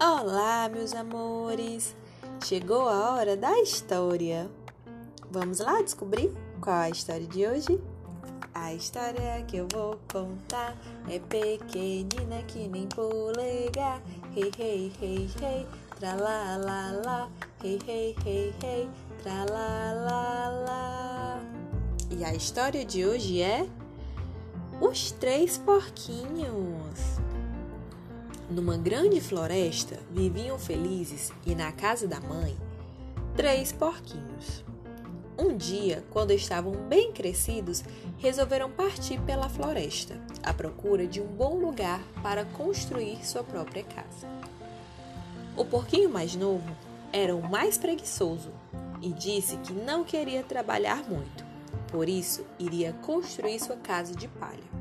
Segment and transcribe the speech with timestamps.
[0.00, 1.96] Olá, meus amores!
[2.44, 4.48] Chegou a hora da história.
[5.28, 7.80] Vamos lá descobrir qual é a história de hoje?
[8.54, 10.76] A história que eu vou contar
[11.10, 14.00] é pequenina que nem polegar.
[14.36, 15.66] Hey, hey, hey, hey,
[15.98, 17.28] tra la la la.
[17.60, 18.90] Hey, hey, hey, hey,
[19.20, 21.40] tra la la la.
[22.08, 23.68] E a história de hoje é
[24.80, 27.18] Os Três Porquinhos.
[28.50, 32.56] Numa grande floresta viviam felizes e na casa da mãe
[33.36, 34.64] três porquinhos.
[35.38, 37.84] Um dia, quando estavam bem crescidos,
[38.16, 44.26] resolveram partir pela floresta à procura de um bom lugar para construir sua própria casa.
[45.54, 46.74] O porquinho mais novo
[47.12, 48.50] era o mais preguiçoso
[49.02, 51.44] e disse que não queria trabalhar muito,
[51.92, 54.77] por isso iria construir sua casa de palha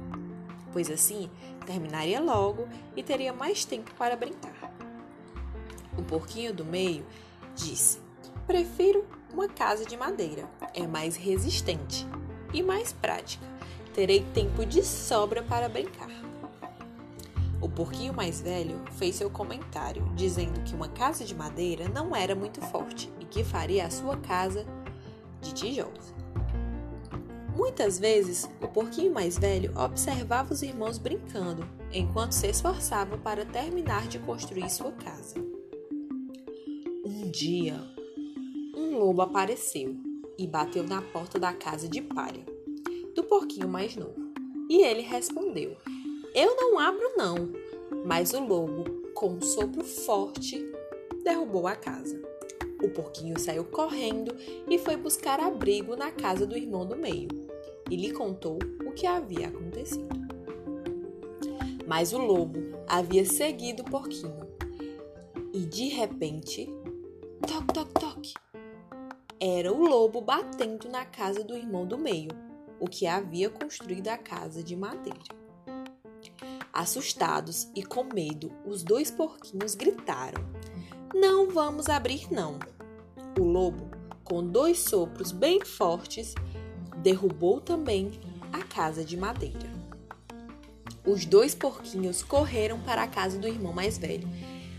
[0.74, 1.30] pois assim
[1.66, 4.76] terminaria logo e teria mais tempo para brincar.
[5.98, 7.06] O porquinho do meio
[7.56, 8.00] disse:
[8.46, 12.08] Prefiro uma casa de madeira, é mais resistente
[12.54, 13.46] e mais prática.
[13.94, 16.10] Terei tempo de sobra para brincar.
[17.60, 22.36] O porquinho mais velho fez seu comentário, dizendo que uma casa de madeira não era
[22.36, 24.66] muito forte e que faria a sua casa
[25.42, 26.14] de tijolos.
[27.58, 34.08] Muitas vezes, o porquinho mais velho observava os irmãos brincando, enquanto se esforçavam para terminar
[34.08, 35.34] de construir sua casa.
[37.04, 37.82] Um dia,
[38.76, 39.96] um lobo apareceu
[40.38, 42.46] e bateu na porta da casa de palha
[43.16, 44.32] do porquinho mais novo.
[44.70, 45.76] E ele respondeu:
[46.36, 47.52] Eu não abro, não.
[48.06, 48.84] Mas o lobo,
[49.16, 50.64] com um sopro forte,
[51.24, 52.22] derrubou a casa.
[52.84, 54.36] O porquinho saiu correndo
[54.70, 57.47] e foi buscar abrigo na casa do irmão do meio
[57.90, 60.28] e lhe contou o que havia acontecido.
[61.88, 64.48] Mas o lobo havia seguido o porquinho
[65.54, 66.70] e de repente,
[67.48, 68.34] toque, toque, toque,
[69.40, 72.32] era o lobo batendo na casa do irmão do meio,
[72.80, 75.20] o que havia construído a casa de madeira.
[76.74, 80.44] Assustados e com medo, os dois porquinhos gritaram:
[81.14, 82.60] Não vamos abrir, não.
[83.40, 83.90] O lobo,
[84.24, 86.36] com dois sopros bem fortes,
[87.08, 88.12] derrubou também
[88.52, 89.70] a casa de madeira.
[91.06, 94.28] Os dois porquinhos correram para a casa do irmão mais velho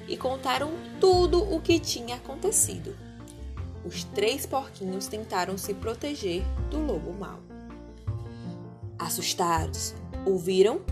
[0.06, 2.94] e contaram tudo o que tinha acontecido.
[3.82, 7.40] Os três porquinhos tentaram se proteger do lobo mau.
[8.98, 9.94] Assustados,
[10.26, 10.82] ouviram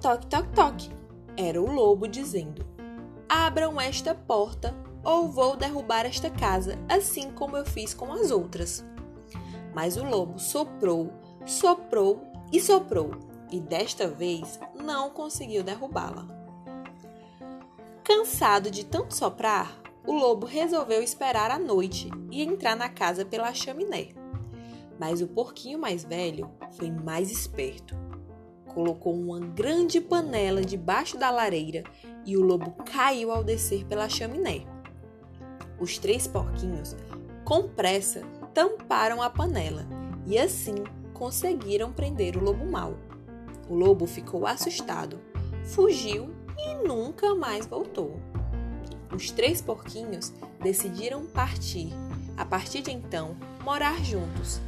[0.00, 0.90] toque, toque, toque.
[1.36, 2.64] Era o lobo dizendo:
[3.28, 8.84] Abram esta porta ou vou derrubar esta casa, assim como eu fiz com as outras.
[9.76, 11.12] Mas o lobo soprou,
[11.44, 13.10] soprou e soprou,
[13.52, 16.26] e desta vez não conseguiu derrubá-la.
[18.02, 23.52] Cansado de tanto soprar, o lobo resolveu esperar a noite e entrar na casa pela
[23.52, 24.14] chaminé.
[24.98, 27.94] Mas o porquinho mais velho foi mais esperto.
[28.72, 31.84] Colocou uma grande panela debaixo da lareira
[32.24, 34.64] e o lobo caiu ao descer pela chaminé.
[35.78, 36.96] Os três porquinhos,
[37.44, 38.22] com pressa,
[38.56, 39.86] tamparam a panela
[40.26, 40.76] e assim
[41.12, 42.96] conseguiram prender o lobo mau.
[43.68, 45.20] O lobo ficou assustado,
[45.62, 48.18] fugiu e nunca mais voltou.
[49.14, 51.92] Os três porquinhos decidiram partir,
[52.34, 54.58] a partir de então, morar juntos.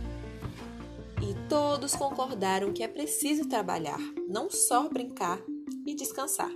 [1.23, 5.41] E todos concordaram que é preciso trabalhar, não só brincar
[5.87, 6.51] e descansar.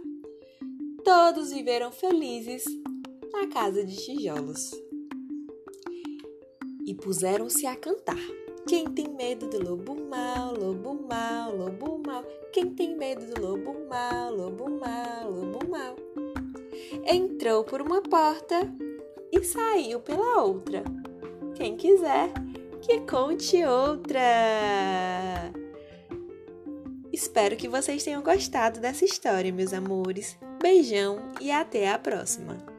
[1.02, 2.62] Todos viveram felizes
[3.32, 4.70] na casa de tijolos
[6.86, 8.20] e puseram-se a cantar.
[8.66, 12.22] Quem tem medo do lobo mau, lobo mau, lobo mau?
[12.52, 15.96] Quem tem medo do lobo mau, lobo mau, lobo mau?
[17.04, 18.72] Entrou por uma porta
[19.32, 20.84] e saiu pela outra.
[21.54, 22.32] Quem quiser
[22.80, 24.20] que conte outra.
[27.12, 30.38] Espero que vocês tenham gostado dessa história, meus amores.
[30.60, 32.71] Beijão e até a próxima!